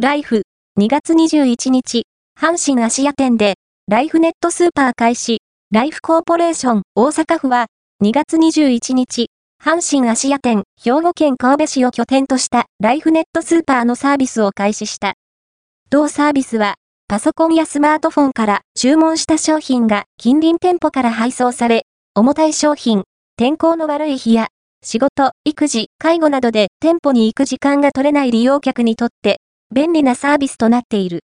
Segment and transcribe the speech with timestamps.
[0.00, 0.42] ライフ、
[0.78, 2.04] 2月21日、
[2.40, 3.54] 阪神芦屋店で、
[3.88, 5.38] ライフネットスーパー開始、
[5.72, 6.82] ライフコーポレーション。
[6.94, 7.66] 大阪府は、
[8.00, 9.26] 2月21日、
[9.60, 12.66] 阪神芦屋店、兵庫県神戸市を拠点とした。
[12.78, 15.14] ライフネットスーパーのサービスを開始した。
[15.90, 16.76] 同サービスは、
[17.08, 18.60] パソコンやスマートフォンから。
[18.76, 20.04] 注文した商品が。
[20.16, 23.02] 近隣店舗から配送され、重たい商品、
[23.36, 24.46] 天候の悪い日や、
[24.80, 26.68] 仕事、育児、介護などで。
[26.78, 29.40] 店舗に行く時間が取れない利用客にとって、
[29.70, 31.24] 便利なサービスとなっている。